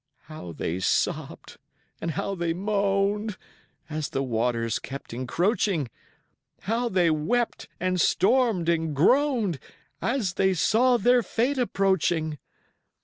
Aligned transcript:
How 0.21 0.51
they 0.51 0.79
sobbed 0.79 1.57
and 2.01 2.09
how 2.09 2.33
they 2.33 2.53
moaned, 2.53 3.37
As 3.87 4.09
the 4.09 4.23
waters 4.23 4.79
kept 4.79 5.13
encroaching! 5.13 5.91
How 6.61 6.89
they 6.89 7.11
wept 7.11 7.67
and 7.79 8.01
stormed 8.01 8.67
and 8.67 8.95
groaned, 8.95 9.59
As 10.01 10.33
they 10.33 10.55
saw 10.55 10.97
their 10.97 11.21
fate 11.21 11.59
approaching! 11.59 12.39